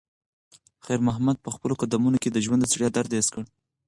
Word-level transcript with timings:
خیر 0.85 0.99
محمد 1.07 1.37
په 1.41 1.49
خپلو 1.55 1.73
قدمونو 1.81 2.17
کې 2.23 2.29
د 2.31 2.37
ژوند 2.45 2.59
د 2.61 2.65
ستړیا 2.71 2.89
درد 2.95 3.11
حس 3.17 3.27
کړ. 3.33 3.43